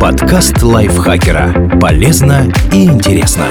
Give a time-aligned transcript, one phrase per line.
[0.00, 1.78] Подкаст лайфхакера.
[1.80, 3.46] Полезно и интересно.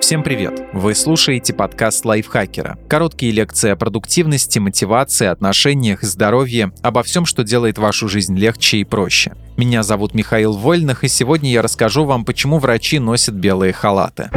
[0.00, 0.62] Всем привет!
[0.74, 2.76] Вы слушаете подкаст лайфхакера.
[2.88, 8.84] Короткие лекции о продуктивности, мотивации, отношениях, здоровье, обо всем, что делает вашу жизнь легче и
[8.84, 9.32] проще.
[9.56, 14.30] Меня зовут Михаил Вольных, и сегодня я расскажу вам, почему врачи носят белые халаты.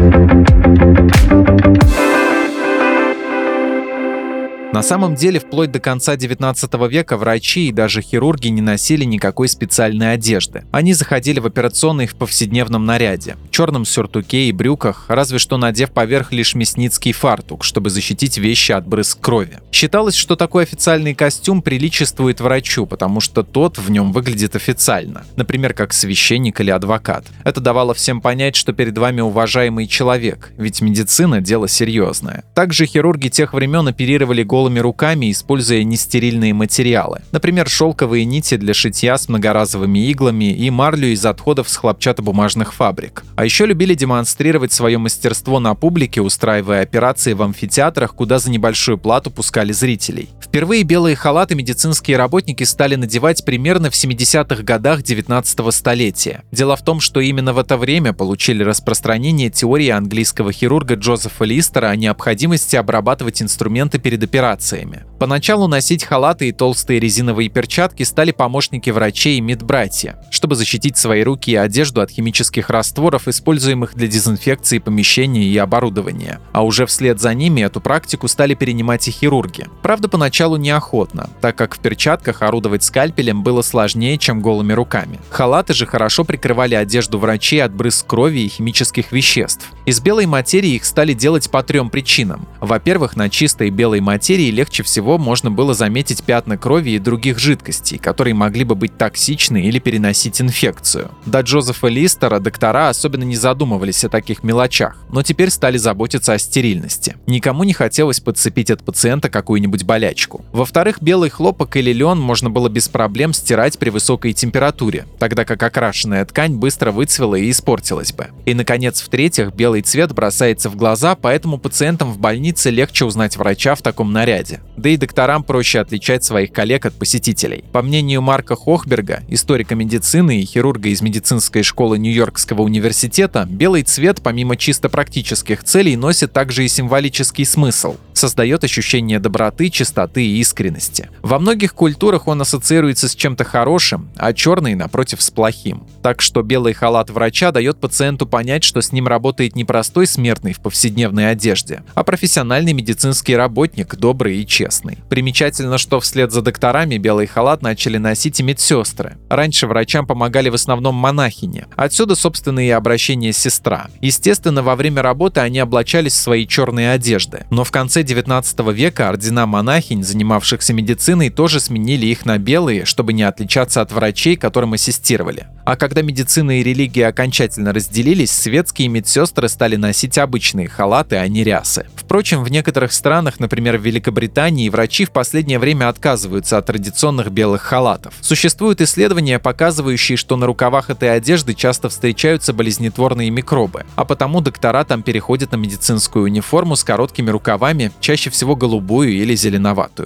[4.77, 9.47] На самом деле, вплоть до конца 19 века врачи и даже хирурги не носили никакой
[9.47, 10.65] специальной одежды.
[10.71, 16.31] Они заходили в операционный в повседневном наряде, черном сюртуке и брюках, разве что надев поверх
[16.31, 19.57] лишь мясницкий фартук, чтобы защитить вещи от брызг крови.
[19.71, 25.73] Считалось, что такой официальный костюм приличествует врачу, потому что тот в нем выглядит официально, например,
[25.73, 27.25] как священник или адвокат.
[27.43, 32.43] Это давало всем понять, что перед вами уважаемый человек, ведь медицина– дело серьезное.
[32.53, 37.21] Также хирурги тех времен оперировали голыми голыми руками, используя нестерильные материалы.
[37.31, 43.23] Например, шелковые нити для шитья с многоразовыми иглами и марлю из отходов с хлопчатобумажных фабрик.
[43.37, 48.97] А еще любили демонстрировать свое мастерство на публике, устраивая операции в амфитеатрах, куда за небольшую
[48.97, 50.29] плату пускали зрителей.
[50.57, 56.45] Впервые белые халаты медицинские работники стали надевать примерно в 70-х годах 19 столетия.
[56.51, 61.89] Дело в том, что именно в это время получили распространение теории английского хирурга Джозефа Листера
[61.89, 65.05] о необходимости обрабатывать инструменты перед операциями.
[65.19, 71.21] Поначалу носить халаты и толстые резиновые перчатки стали помощники врачей и медбратья, чтобы защитить свои
[71.21, 76.39] руки и одежду от химических растворов, используемых для дезинфекции помещений и оборудования.
[76.51, 79.67] А уже вслед за ними эту практику стали перенимать и хирурги.
[79.83, 85.19] Правда, поначалу неохотно, так как в перчатках орудовать скальпелем было сложнее, чем голыми руками.
[85.29, 89.67] Халаты же хорошо прикрывали одежду врачей от брызг крови и химических веществ.
[89.85, 92.47] Из белой материи их стали делать по трем причинам.
[92.61, 97.97] Во-первых, на чистой белой материи легче всего можно было заметить пятна крови и других жидкостей,
[97.97, 101.11] которые могли бы быть токсичны или переносить инфекцию.
[101.25, 106.37] До Джозефа Листера доктора особенно не задумывались о таких мелочах, но теперь стали заботиться о
[106.37, 107.15] стерильности.
[107.25, 110.26] Никому не хотелось подцепить от пациента какую-нибудь болячку.
[110.51, 115.61] Во-вторых, белый хлопок или лен можно было без проблем стирать при высокой температуре, тогда как
[115.63, 118.27] окрашенная ткань быстро выцвела и испортилась бы.
[118.45, 123.75] И, наконец, в-третьих, белый цвет бросается в глаза, поэтому пациентам в больнице легче узнать врача
[123.75, 124.61] в таком наряде ряде.
[124.75, 127.63] Да и докторам проще отличать своих коллег от посетителей.
[127.71, 134.21] По мнению Марка Хохберга, историка медицины и хирурга из медицинской школы Нью-Йоркского университета, белый цвет
[134.21, 137.95] помимо чисто практических целей носит также и символический смысл.
[138.13, 141.09] Создает ощущение доброты, чистоты и искренности.
[141.21, 145.83] Во многих культурах он ассоциируется с чем-то хорошим, а черный, напротив, с плохим.
[146.01, 150.53] Так что белый халат врача дает пациенту понять, что с ним работает не простой смертный
[150.53, 154.99] в повседневной одежде, а профессиональный медицинский работник, добрый и честный.
[155.09, 159.17] Примечательно, что вслед за докторами белый халат начали носить и медсестры.
[159.29, 161.65] Раньше врачам помогали в основном монахини.
[161.75, 163.89] Отсюда, собственно, и обращение сестра.
[164.01, 167.45] Естественно, во время работы они облачались в свои черные одежды.
[167.49, 173.13] Но в конце 19 века ордена монахинь, занимавшихся медициной, тоже сменили их на белые, чтобы
[173.13, 175.47] не отличаться от врачей, которым ассистировали.
[175.65, 181.43] А когда медицина и религия окончательно разделились, светские медсестры стали носить обычные халаты, а не
[181.43, 181.87] рясы.
[181.95, 187.63] Впрочем, в некоторых странах, например, в Великобритании, врачи в последнее время отказываются от традиционных белых
[187.63, 188.13] халатов.
[188.21, 194.85] Существуют исследования, показывающие, что на рукавах этой одежды часто встречаются болезнетворные микробы, а потому доктора
[194.85, 199.96] там переходят на медицинскую униформу с короткими рукавами, чаще всего голубую или зеленоватую.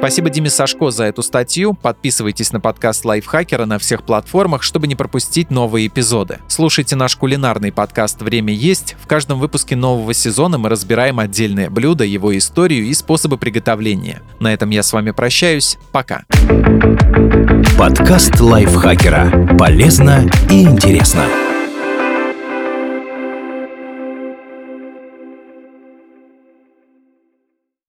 [0.00, 1.74] Спасибо Диме Сашко за эту статью.
[1.74, 6.38] Подписывайтесь на подкаст Лайфхакера на всех платформах, чтобы не пропустить новые эпизоды.
[6.48, 8.96] Слушайте наш кулинарный подкаст «Время есть».
[8.98, 14.22] В каждом выпуске нового сезона мы разбираем отдельное блюдо, его историю и способы приготовления.
[14.38, 15.76] На этом я с вами прощаюсь.
[15.92, 16.24] Пока.
[17.78, 19.56] Подкаст Лайфхакера.
[19.58, 21.26] Полезно и интересно.